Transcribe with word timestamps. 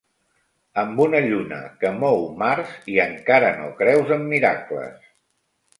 Amb 0.83 1.01
una 1.05 1.19
lluna 1.25 1.59
que 1.83 1.91
mou 2.05 2.19
mars, 2.41 2.75
i 2.95 2.99
encara 3.07 3.53
no 3.61 3.71
creus 3.85 4.17
en 4.19 4.29
miracles? 4.35 5.11